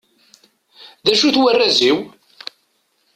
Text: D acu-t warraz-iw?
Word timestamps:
D 1.03 1.05
acu-t 1.11 1.37
warraz-iw? 1.41 1.97